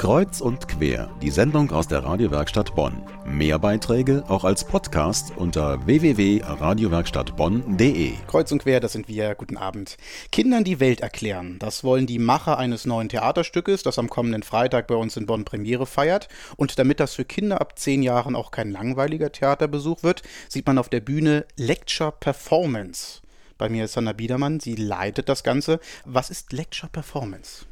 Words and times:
Kreuz 0.00 0.40
und 0.40 0.66
quer, 0.66 1.10
die 1.20 1.28
Sendung 1.28 1.70
aus 1.72 1.86
der 1.86 2.02
Radiowerkstatt 2.02 2.74
Bonn. 2.74 3.02
Mehr 3.26 3.58
Beiträge 3.58 4.24
auch 4.28 4.44
als 4.44 4.64
Podcast 4.64 5.34
unter 5.36 5.84
www.radiowerkstattbonn.de. 5.84 8.14
Kreuz 8.26 8.50
und 8.50 8.62
quer, 8.62 8.80
das 8.80 8.94
sind 8.94 9.08
wir. 9.08 9.34
Guten 9.34 9.58
Abend. 9.58 9.98
Kindern 10.32 10.64
die 10.64 10.80
Welt 10.80 11.02
erklären. 11.02 11.58
Das 11.58 11.84
wollen 11.84 12.06
die 12.06 12.18
Macher 12.18 12.56
eines 12.56 12.86
neuen 12.86 13.10
Theaterstückes, 13.10 13.82
das 13.82 13.98
am 13.98 14.08
kommenden 14.08 14.42
Freitag 14.42 14.86
bei 14.86 14.94
uns 14.94 15.18
in 15.18 15.26
Bonn 15.26 15.44
Premiere 15.44 15.84
feiert. 15.84 16.28
Und 16.56 16.78
damit 16.78 16.98
das 16.98 17.12
für 17.12 17.26
Kinder 17.26 17.60
ab 17.60 17.78
zehn 17.78 18.02
Jahren 18.02 18.34
auch 18.34 18.52
kein 18.52 18.70
langweiliger 18.70 19.30
Theaterbesuch 19.30 20.02
wird, 20.02 20.22
sieht 20.48 20.66
man 20.66 20.78
auf 20.78 20.88
der 20.88 21.00
Bühne 21.00 21.44
Lecture 21.56 22.14
Performance. 22.18 23.20
Bei 23.58 23.68
mir 23.68 23.84
ist 23.84 23.92
Sanna 23.92 24.14
Biedermann, 24.14 24.60
sie 24.60 24.76
leitet 24.76 25.28
das 25.28 25.42
Ganze. 25.42 25.78
Was 26.06 26.30
ist 26.30 26.54
Lecture 26.54 26.88
Performance? 26.90 27.66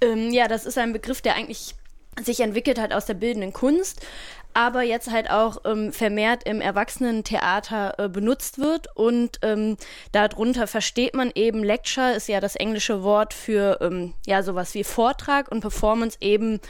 Ähm, 0.00 0.30
ja, 0.30 0.48
das 0.48 0.66
ist 0.66 0.78
ein 0.78 0.92
Begriff, 0.92 1.20
der 1.20 1.34
eigentlich 1.36 1.74
sich 2.22 2.40
entwickelt 2.40 2.78
hat 2.78 2.92
aus 2.92 3.06
der 3.06 3.14
bildenden 3.14 3.52
Kunst, 3.52 4.04
aber 4.52 4.82
jetzt 4.82 5.10
halt 5.10 5.30
auch 5.30 5.58
ähm, 5.64 5.92
vermehrt 5.92 6.42
im 6.44 6.60
Erwachsenentheater 6.60 7.94
äh, 7.98 8.08
benutzt 8.08 8.58
wird. 8.58 8.88
Und 8.96 9.38
ähm, 9.42 9.76
darunter 10.12 10.66
versteht 10.66 11.14
man 11.14 11.30
eben, 11.34 11.62
Lecture 11.62 12.12
ist 12.12 12.28
ja 12.28 12.40
das 12.40 12.56
englische 12.56 13.02
Wort 13.02 13.32
für 13.32 13.78
ähm, 13.80 14.14
ja 14.26 14.42
sowas 14.42 14.74
wie 14.74 14.84
Vortrag 14.84 15.50
und 15.50 15.60
Performance 15.60 16.18
eben 16.20 16.60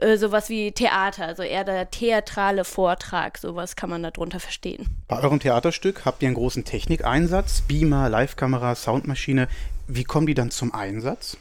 äh, 0.00 0.16
sowas 0.16 0.48
wie 0.48 0.72
Theater, 0.72 1.26
also 1.26 1.42
eher 1.42 1.64
der 1.64 1.90
theatrale 1.90 2.64
Vortrag, 2.64 3.38
sowas 3.38 3.76
kann 3.76 3.90
man 3.90 4.02
darunter 4.02 4.40
verstehen. 4.40 4.86
Bei 5.08 5.22
eurem 5.22 5.40
Theaterstück 5.40 6.04
habt 6.04 6.22
ihr 6.22 6.28
einen 6.28 6.36
großen 6.36 6.64
Technikeinsatz, 6.64 7.62
Beamer, 7.62 8.08
Livekamera, 8.08 8.74
Soundmaschine. 8.74 9.46
Wie 9.86 10.04
kommen 10.04 10.26
die 10.26 10.34
dann 10.34 10.50
zum 10.50 10.74
Einsatz? 10.74 11.36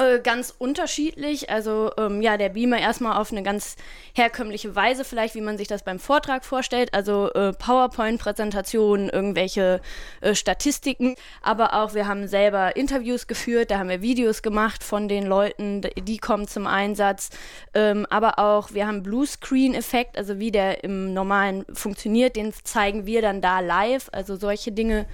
Äh, 0.00 0.20
ganz 0.20 0.54
unterschiedlich. 0.56 1.50
Also 1.50 1.90
ähm, 1.98 2.22
ja, 2.22 2.36
der 2.36 2.50
Beamer 2.50 2.78
erstmal 2.78 3.16
auf 3.16 3.32
eine 3.32 3.42
ganz 3.42 3.74
herkömmliche 4.14 4.76
Weise, 4.76 5.04
vielleicht 5.04 5.34
wie 5.34 5.40
man 5.40 5.58
sich 5.58 5.66
das 5.66 5.82
beim 5.82 5.98
Vortrag 5.98 6.44
vorstellt. 6.44 6.94
Also 6.94 7.32
äh, 7.32 7.52
PowerPoint-Präsentationen, 7.52 9.08
irgendwelche 9.08 9.80
äh, 10.20 10.36
Statistiken. 10.36 11.16
Aber 11.42 11.74
auch 11.74 11.94
wir 11.94 12.06
haben 12.06 12.28
selber 12.28 12.76
Interviews 12.76 13.26
geführt, 13.26 13.72
da 13.72 13.78
haben 13.80 13.88
wir 13.88 14.00
Videos 14.00 14.42
gemacht 14.42 14.84
von 14.84 15.08
den 15.08 15.26
Leuten, 15.26 15.80
die 15.80 16.18
kommen 16.18 16.46
zum 16.46 16.68
Einsatz. 16.68 17.30
Ähm, 17.74 18.06
aber 18.08 18.38
auch 18.38 18.72
wir 18.72 18.86
haben 18.86 19.02
Bluescreen-Effekt, 19.02 20.16
also 20.16 20.38
wie 20.38 20.52
der 20.52 20.84
im 20.84 21.12
Normalen 21.12 21.64
funktioniert, 21.72 22.36
den 22.36 22.52
zeigen 22.62 23.04
wir 23.06 23.20
dann 23.20 23.40
da 23.40 23.58
live. 23.58 24.10
Also 24.12 24.36
solche 24.36 24.70
Dinge 24.70 25.06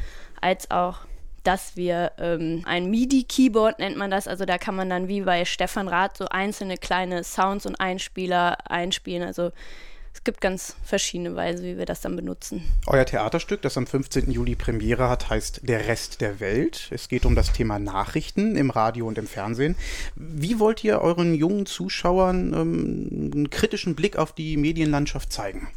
als 0.43 0.71
auch 0.71 1.07
dass 1.45 1.77
wir 1.77 2.13
ähm, 2.19 2.63
ein 2.65 2.91
MIDI-Keyboard 2.91 3.79
nennt 3.79 3.97
man 3.97 4.11
das. 4.11 4.27
Also 4.27 4.45
da 4.45 4.59
kann 4.59 4.75
man 4.75 4.91
dann 4.91 5.09
wie 5.09 5.21
bei 5.21 5.45
Stefan 5.45 5.89
Rath 5.89 6.17
so 6.17 6.27
einzelne 6.27 6.77
kleine 6.77 7.23
Sounds 7.23 7.67
und 7.67 7.77
Einspieler 7.77 8.59
einspielen. 8.71 9.23
Also 9.23 9.53
es 10.15 10.23
gibt 10.23 10.41
ganz 10.41 10.77
verschiedene 10.85 11.35
Weise, 11.37 11.65
wie 11.65 11.77
wir 11.77 11.87
das 11.87 12.01
dann 12.01 12.17
benutzen. 12.17 12.63
Euer 12.87 13.05
Theaterstück, 13.05 13.61
das 13.63 13.77
am 13.77 13.87
15. 13.87 14.31
Juli 14.31 14.55
Premiere 14.55 15.09
hat, 15.09 15.29
heißt 15.29 15.63
Der 15.65 15.87
Rest 15.87 16.21
der 16.21 16.41
Welt. 16.41 16.89
Es 16.91 17.09
geht 17.09 17.27
um 17.27 17.35
das 17.35 17.53
Thema 17.53 17.79
Nachrichten 17.79 18.57
im 18.57 18.71
Radio 18.71 19.07
und 19.07 19.19
im 19.19 19.27
Fernsehen. 19.27 19.77
Wie 20.15 20.61
wollt 20.61 20.83
ihr 20.85 21.01
euren 21.01 21.35
jungen 21.35 21.67
Zuschauern 21.67 22.55
ähm, 22.55 23.31
einen 23.35 23.51
kritischen 23.51 23.95
Blick 23.97 24.17
auf 24.17 24.33
die 24.33 24.57
Medienlandschaft 24.57 25.33
zeigen? 25.33 25.69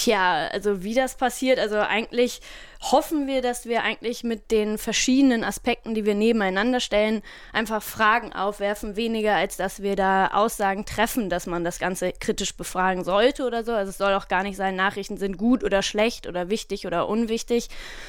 Tja, 0.00 0.46
also 0.46 0.82
wie 0.82 0.94
das 0.94 1.14
passiert, 1.14 1.58
also 1.58 1.76
eigentlich 1.76 2.40
hoffen 2.80 3.26
wir, 3.26 3.42
dass 3.42 3.66
wir 3.66 3.82
eigentlich 3.82 4.24
mit 4.24 4.50
den 4.50 4.78
verschiedenen 4.78 5.44
Aspekten, 5.44 5.94
die 5.94 6.06
wir 6.06 6.14
nebeneinander 6.14 6.80
stellen, 6.80 7.20
einfach 7.52 7.82
Fragen 7.82 8.32
aufwerfen, 8.32 8.96
weniger 8.96 9.34
als 9.34 9.58
dass 9.58 9.82
wir 9.82 9.96
da 9.96 10.28
Aussagen 10.28 10.86
treffen, 10.86 11.28
dass 11.28 11.46
man 11.46 11.64
das 11.64 11.78
Ganze 11.78 12.12
kritisch 12.12 12.56
befragen 12.56 13.04
sollte 13.04 13.44
oder 13.44 13.62
so. 13.62 13.72
Also 13.72 13.90
es 13.90 13.98
soll 13.98 14.14
auch 14.14 14.28
gar 14.28 14.42
nicht 14.42 14.56
sein, 14.56 14.74
Nachrichten 14.74 15.18
sind 15.18 15.36
gut 15.36 15.62
oder 15.62 15.82
schlecht 15.82 16.26
oder 16.26 16.48
wichtig 16.48 16.86
oder 16.86 17.06
unwichtig, 17.06 17.68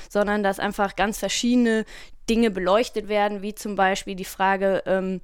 sondern 0.10 0.44
dass 0.44 0.60
einfach 0.60 0.96
ganz 0.96 1.20
verschiedene 1.20 1.84
Dinge 2.30 2.52
beleuchtet 2.52 3.10
werden, 3.10 3.42
wie 3.42 3.54
zum 3.54 3.76
Beispiel 3.76 4.16
die 4.16 4.24
Frage, 4.24 4.82
ähm, 4.86 5.20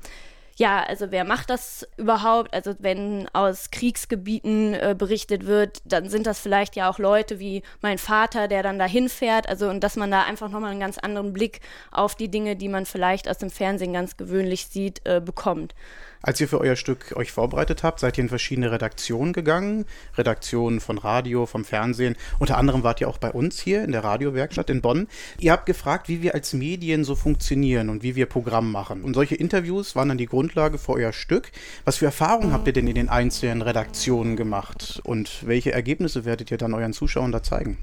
ja, 0.57 0.83
also 0.83 1.11
wer 1.11 1.23
macht 1.23 1.51
das 1.51 1.87
überhaupt? 1.97 2.51
Also 2.51 2.73
wenn 2.79 3.29
aus 3.33 3.69
Kriegsgebieten 3.69 4.73
äh, 4.73 4.95
berichtet 4.97 5.45
wird, 5.45 5.81
dann 5.85 6.09
sind 6.09 6.25
das 6.25 6.39
vielleicht 6.39 6.75
ja 6.75 6.89
auch 6.89 6.97
Leute 6.97 7.39
wie 7.39 7.61
mein 7.81 7.99
Vater, 7.99 8.47
der 8.47 8.63
dann 8.63 8.79
dahin 8.79 9.07
fährt. 9.07 9.47
Also 9.47 9.69
und 9.69 9.83
dass 9.83 9.95
man 9.95 10.09
da 10.09 10.23
einfach 10.23 10.49
nochmal 10.49 10.71
einen 10.71 10.79
ganz 10.79 10.97
anderen 10.97 11.31
Blick 11.31 11.61
auf 11.91 12.15
die 12.15 12.29
Dinge, 12.29 12.55
die 12.55 12.69
man 12.69 12.87
vielleicht 12.87 13.29
aus 13.29 13.37
dem 13.37 13.51
Fernsehen 13.51 13.93
ganz 13.93 14.17
gewöhnlich 14.17 14.65
sieht, 14.65 15.01
äh, 15.05 15.21
bekommt. 15.23 15.75
Als 16.21 16.41
ihr 16.41 16.47
für 16.47 16.59
euer 16.59 16.75
Stück 16.75 17.15
euch 17.15 17.31
vorbereitet 17.31 17.83
habt, 17.83 17.99
seid 17.99 18.17
ihr 18.17 18.23
in 18.23 18.29
verschiedene 18.29 18.71
Redaktionen 18.71 19.33
gegangen. 19.33 19.85
Redaktionen 20.17 20.79
von 20.79 20.97
Radio, 20.97 21.45
vom 21.45 21.63
Fernsehen. 21.63 22.15
Unter 22.39 22.57
anderem 22.57 22.83
wart 22.83 22.99
ihr 23.01 23.07
auch 23.07 23.19
bei 23.19 23.31
uns 23.31 23.59
hier 23.59 23.83
in 23.83 23.91
der 23.91 24.03
Radiowerkstatt 24.03 24.69
in 24.69 24.81
Bonn. 24.81 25.07
Ihr 25.39 25.51
habt 25.51 25.67
gefragt, 25.67 26.09
wie 26.09 26.21
wir 26.21 26.33
als 26.33 26.53
Medien 26.53 27.03
so 27.03 27.15
funktionieren 27.15 27.89
und 27.89 28.03
wie 28.03 28.15
wir 28.15 28.25
Programm 28.25 28.71
machen. 28.71 29.03
Und 29.03 29.13
solche 29.13 29.35
Interviews 29.35 29.95
waren 29.95 30.09
dann 30.09 30.17
die 30.17 30.25
Grundlage 30.47 30.77
für 30.77 30.93
euer 30.93 31.11
Stück. 31.11 31.51
Was 31.83 31.97
für 31.97 32.05
Erfahrungen 32.05 32.53
habt 32.53 32.67
ihr 32.67 32.73
denn 32.73 32.87
in 32.87 32.95
den 32.95 33.09
einzelnen 33.09 33.61
Redaktionen 33.61 34.37
gemacht? 34.37 35.01
Und 35.03 35.45
welche 35.45 35.73
Ergebnisse 35.73 36.23
werdet 36.23 36.51
ihr 36.51 36.57
dann 36.57 36.73
euren 36.73 36.93
Zuschauern 36.93 37.33
da 37.33 37.43
zeigen? 37.43 37.77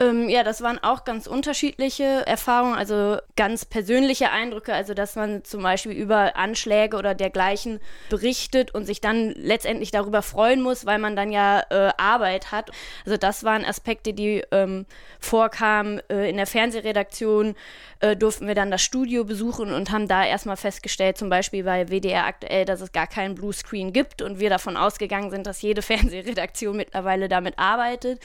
Ähm, 0.00 0.28
ja, 0.28 0.42
das 0.42 0.60
waren 0.60 0.82
auch 0.82 1.04
ganz 1.04 1.28
unterschiedliche 1.28 2.26
Erfahrungen, 2.26 2.74
also 2.74 3.18
ganz 3.36 3.64
persönliche 3.64 4.30
Eindrücke, 4.30 4.74
also 4.74 4.92
dass 4.92 5.14
man 5.14 5.44
zum 5.44 5.62
Beispiel 5.62 5.92
über 5.92 6.34
Anschläge 6.34 6.96
oder 6.96 7.14
dergleichen 7.14 7.78
berichtet 8.10 8.74
und 8.74 8.86
sich 8.86 9.00
dann 9.00 9.30
letztendlich 9.36 9.92
darüber 9.92 10.22
freuen 10.22 10.62
muss, 10.62 10.84
weil 10.84 10.98
man 10.98 11.14
dann 11.14 11.30
ja 11.30 11.62
äh, 11.70 11.92
Arbeit 11.96 12.50
hat. 12.50 12.72
Also 13.04 13.16
das 13.16 13.44
waren 13.44 13.64
Aspekte, 13.64 14.12
die 14.12 14.42
ähm, 14.50 14.86
vorkamen. 15.20 16.00
Äh, 16.10 16.28
in 16.28 16.38
der 16.38 16.48
Fernsehredaktion 16.48 17.54
äh, 18.00 18.16
durften 18.16 18.48
wir 18.48 18.56
dann 18.56 18.72
das 18.72 18.82
Studio 18.82 19.24
besuchen 19.24 19.72
und 19.72 19.92
haben 19.92 20.08
da 20.08 20.24
erstmal 20.24 20.56
festgestellt, 20.56 21.18
zum 21.18 21.28
Beispiel 21.28 21.62
bei 21.62 21.86
WDR 21.86 22.26
aktuell, 22.26 22.64
dass 22.64 22.80
es 22.80 22.90
gar 22.90 23.06
keinen 23.06 23.36
Bluescreen 23.36 23.92
gibt 23.92 24.22
und 24.22 24.40
wir 24.40 24.50
davon 24.50 24.76
ausgegangen 24.76 25.30
sind, 25.30 25.46
dass 25.46 25.62
jede 25.62 25.82
Fernsehredaktion 25.82 26.76
mittlerweile 26.76 27.28
damit 27.28 27.60
arbeitet 27.60 28.18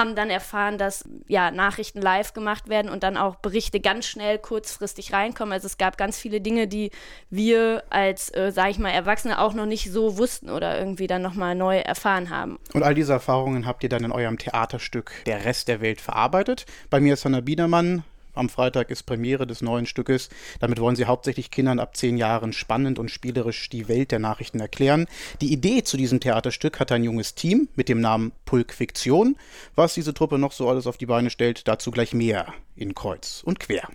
haben 0.00 0.16
dann 0.16 0.30
erfahren, 0.30 0.78
dass 0.78 1.04
ja 1.28 1.50
Nachrichten 1.50 2.00
live 2.00 2.32
gemacht 2.32 2.68
werden 2.68 2.90
und 2.90 3.02
dann 3.02 3.16
auch 3.16 3.36
Berichte 3.36 3.80
ganz 3.80 4.06
schnell 4.06 4.38
kurzfristig 4.38 5.12
reinkommen. 5.12 5.52
Also 5.52 5.66
es 5.66 5.78
gab 5.78 5.98
ganz 5.98 6.18
viele 6.18 6.40
Dinge, 6.40 6.66
die 6.66 6.90
wir 7.28 7.84
als, 7.90 8.34
äh, 8.34 8.50
sage 8.50 8.70
ich 8.70 8.78
mal, 8.78 8.90
Erwachsene 8.90 9.38
auch 9.38 9.52
noch 9.52 9.66
nicht 9.66 9.92
so 9.92 10.16
wussten 10.16 10.50
oder 10.50 10.78
irgendwie 10.78 11.06
dann 11.06 11.22
nochmal 11.22 11.54
neu 11.54 11.78
erfahren 11.78 12.30
haben. 12.30 12.58
Und 12.72 12.82
all 12.82 12.94
diese 12.94 13.12
Erfahrungen 13.12 13.66
habt 13.66 13.82
ihr 13.82 13.88
dann 13.88 14.02
in 14.02 14.12
eurem 14.12 14.38
Theaterstück 14.38 15.12
Der 15.26 15.44
Rest 15.44 15.68
der 15.68 15.80
Welt 15.80 16.00
verarbeitet. 16.00 16.64
Bei 16.88 17.00
mir 17.00 17.14
ist 17.14 17.24
Hanna 17.24 17.40
Biedermann, 17.40 18.02
am 18.40 18.48
Freitag 18.48 18.90
ist 18.90 19.04
Premiere 19.04 19.46
des 19.46 19.62
neuen 19.62 19.86
Stückes. 19.86 20.30
Damit 20.58 20.80
wollen 20.80 20.96
sie 20.96 21.04
hauptsächlich 21.04 21.50
Kindern 21.50 21.78
ab 21.78 21.96
zehn 21.96 22.16
Jahren 22.16 22.52
spannend 22.52 22.98
und 22.98 23.10
spielerisch 23.10 23.68
die 23.68 23.86
Welt 23.86 24.10
der 24.10 24.18
Nachrichten 24.18 24.58
erklären. 24.58 25.06
Die 25.40 25.52
Idee 25.52 25.84
zu 25.84 25.96
diesem 25.96 26.18
Theaterstück 26.18 26.80
hat 26.80 26.90
ein 26.90 27.04
junges 27.04 27.34
Team 27.34 27.68
mit 27.76 27.88
dem 27.88 28.00
Namen 28.00 28.32
Pulk 28.46 28.72
Fiktion. 28.72 29.36
Was 29.76 29.94
diese 29.94 30.14
Truppe 30.14 30.38
noch 30.38 30.52
so 30.52 30.68
alles 30.68 30.86
auf 30.86 30.96
die 30.96 31.06
Beine 31.06 31.30
stellt, 31.30 31.68
dazu 31.68 31.90
gleich 31.90 32.14
mehr 32.14 32.52
in 32.74 32.94
Kreuz 32.94 33.42
und 33.44 33.60
Quer. 33.60 33.88